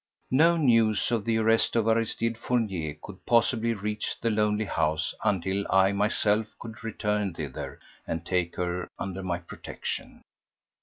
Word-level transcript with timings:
No 0.31 0.57
news 0.57 1.11
of 1.11 1.25
the 1.25 1.37
arrest 1.37 1.75
of 1.75 1.87
Aristide 1.87 2.35
Fournier 2.35 2.97
could 3.03 3.23
possibly 3.27 3.75
reach 3.75 4.19
the 4.19 4.31
lonely 4.31 4.65
house 4.65 5.13
until 5.23 5.63
I 5.71 5.91
myself 5.91 6.47
could 6.59 6.83
return 6.83 7.35
thither 7.35 7.79
and 8.07 8.25
take 8.25 8.55
her 8.55 8.87
under 8.97 9.21
my 9.21 9.37
protection. 9.37 10.23